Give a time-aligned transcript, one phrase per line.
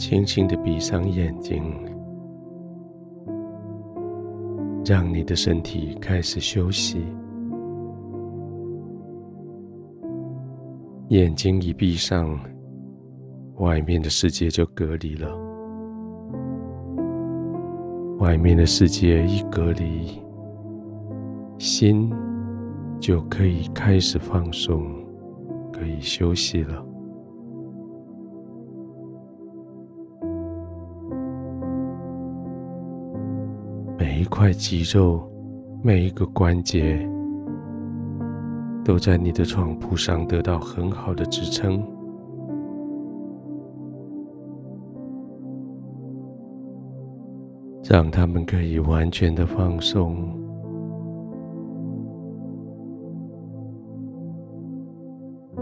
[0.00, 1.62] 轻轻的闭上眼睛，
[4.82, 7.04] 让你的身体开始休息。
[11.08, 12.40] 眼睛一闭上，
[13.58, 15.28] 外面的世界就隔离了。
[18.20, 20.18] 外面的世界一隔离，
[21.58, 22.10] 心
[22.98, 24.82] 就可以开始放松，
[25.70, 26.86] 可以休息了。
[34.20, 35.26] 每一块肌肉，
[35.82, 37.08] 每一个关节，
[38.84, 41.82] 都在你的床铺上得到很好的支撑，
[47.82, 50.18] 让他们可以完全的放松。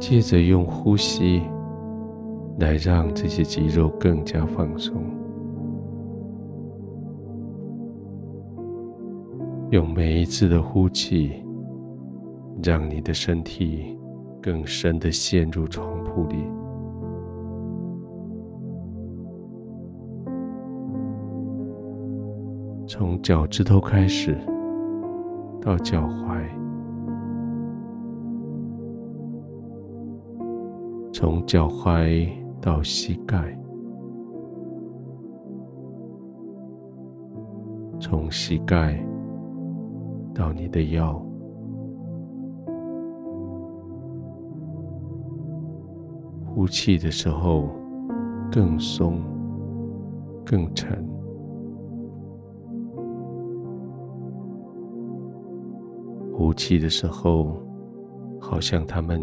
[0.00, 1.40] 接着用呼吸
[2.58, 5.19] 来让这些肌肉更加放松。
[9.70, 11.30] 用每一次的呼气，
[12.60, 13.96] 让你的身体
[14.42, 16.44] 更深的陷入床铺里，
[22.84, 24.36] 从脚趾头开始
[25.60, 26.42] 到脚踝，
[31.12, 32.28] 从脚踝
[32.60, 33.56] 到膝盖，
[38.00, 39.00] 从膝盖。
[40.34, 41.20] 到你的腰，
[46.46, 47.68] 呼气的时候
[48.50, 49.20] 更松、
[50.44, 50.96] 更沉；
[56.32, 57.62] 呼气的时候，
[58.40, 59.20] 好像他们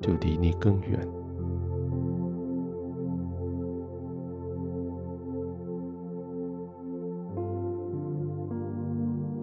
[0.00, 1.00] 就离你更远。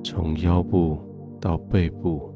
[0.03, 0.97] 从腰部
[1.46, 2.33] 到背部，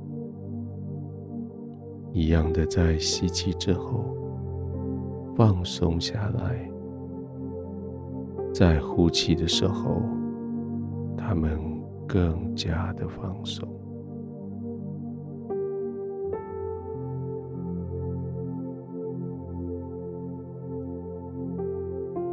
[2.13, 4.15] 一样的，在吸气之后
[5.35, 6.69] 放松下来，
[8.53, 9.99] 在呼气的时候，
[11.17, 11.59] 他们
[12.07, 13.67] 更加的放松。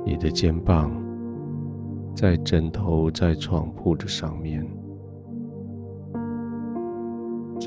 [0.04, 0.92] 你的肩膀
[2.14, 4.75] 在枕头在床铺的上面。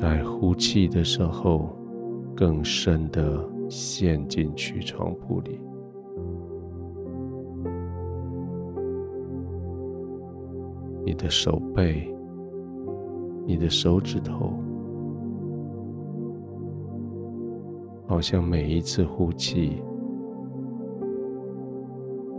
[0.00, 1.76] 在呼气的时候，
[2.34, 5.60] 更深的陷进去床铺里。
[11.04, 12.10] 你的手背，
[13.44, 14.54] 你的手指头，
[18.06, 19.82] 好像每一次呼气，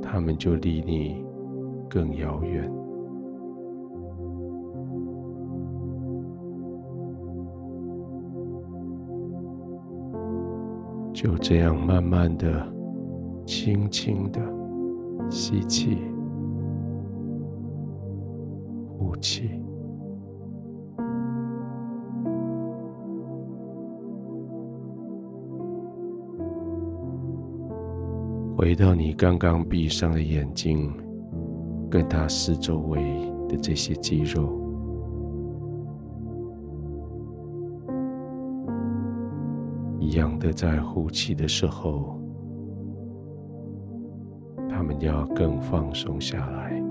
[0.01, 1.23] 他们就离你
[1.87, 2.80] 更遥远。
[11.21, 12.67] 就这样慢慢的、
[13.45, 14.41] 轻轻的
[15.29, 15.99] 吸气、
[18.97, 19.51] 呼气，
[28.57, 30.91] 回到你刚刚闭上的眼睛，
[31.87, 32.99] 跟它四周围
[33.47, 34.60] 的这些肌肉。
[40.11, 42.19] 一样的，在呼气的时候，
[44.69, 46.83] 他们要更放松下来，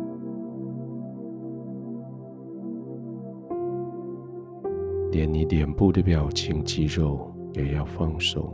[5.12, 8.50] 连你脸部的表情肌肉也要放松，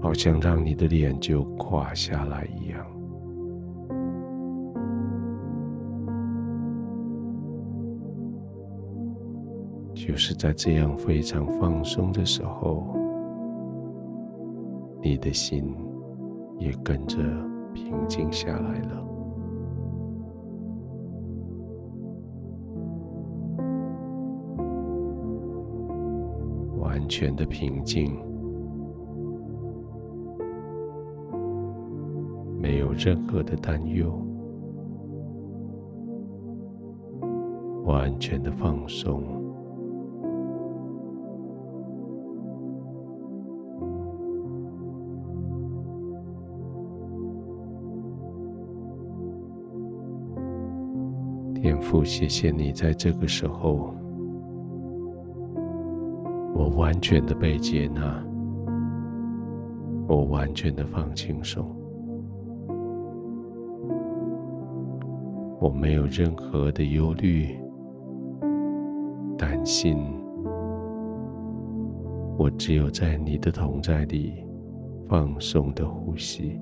[0.00, 2.86] 好像让你的脸就垮下来一样。
[10.04, 12.84] 就是在这样非常放松的时候，
[15.00, 15.72] 你的心
[16.58, 17.18] 也跟着
[17.72, 19.06] 平静下来了，
[26.80, 28.12] 完全的平静，
[32.60, 34.12] 没有任何的担忧，
[37.84, 39.41] 完全的放松。
[51.82, 53.92] 父，谢谢你在这个时候，
[56.54, 58.24] 我完全的被接纳，
[60.06, 61.66] 我完全的放轻松，
[65.60, 67.48] 我没有任何的忧虑、
[69.36, 69.98] 担心，
[72.38, 74.32] 我只有在你的同在里
[75.08, 76.58] 放松的呼吸。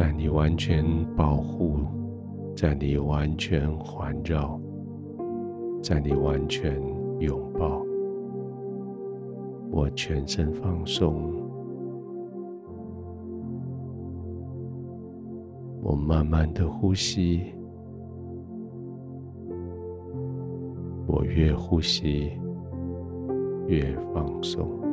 [0.00, 0.82] 在你完全
[1.14, 1.76] 保护，
[2.56, 4.58] 在你完全环绕，
[5.82, 6.80] 在你完全
[7.18, 7.82] 拥抱，
[9.70, 11.30] 我全身放松，
[15.82, 17.52] 我慢慢的呼吸，
[21.06, 22.32] 我越呼吸
[23.66, 24.89] 越放松。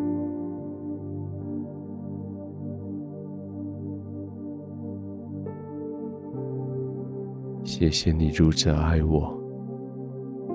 [7.79, 9.37] 谢谢你如此爱我，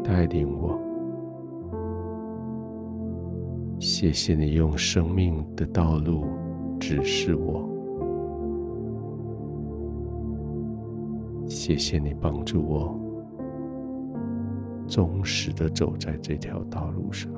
[0.02, 0.76] 带领我。
[3.78, 6.24] 谢谢你用生命的道路
[6.80, 7.62] 指示我。
[11.46, 12.98] 谢谢你帮助我，
[14.88, 17.30] 忠实的走在这条道路上。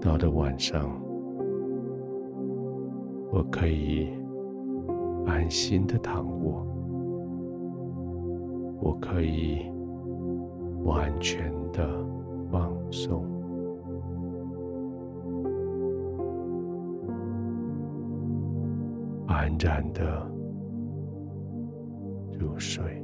[0.00, 0.90] 到了晚上。
[3.36, 4.10] 我可以
[5.26, 6.64] 安心的躺卧，
[8.80, 9.66] 我可以
[10.84, 11.84] 完全的
[12.48, 13.24] 放松，
[19.26, 20.30] 安然的
[22.38, 23.03] 入睡。